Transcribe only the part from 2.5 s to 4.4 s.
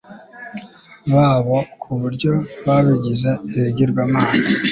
babagize ibigirwamana